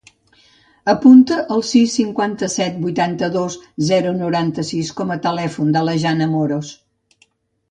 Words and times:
Apunta 0.93 1.35
el 1.55 1.61
sis, 1.71 1.93
cinquanta-set, 1.99 2.79
vuitanta-dos, 2.85 3.59
zero, 3.91 4.15
noranta-sis 4.23 4.91
com 5.03 5.15
a 5.17 5.19
telèfon 5.29 5.71
de 5.77 5.85
la 5.91 5.95
Jana 6.07 6.31
Moros. 6.37 6.75